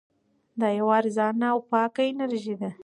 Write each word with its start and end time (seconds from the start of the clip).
دا 0.59 0.67
یوه 0.79 0.93
ارزانه 0.99 1.47
او 1.53 1.59
پاکه 1.69 2.03
انرژي 2.11 2.55
ده. 2.61 2.69